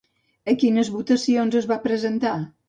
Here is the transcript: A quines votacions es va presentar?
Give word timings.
A 0.53 0.55
quines 0.63 0.89
votacions 0.95 1.59
es 1.61 1.69
va 1.73 1.79
presentar? 1.85 2.35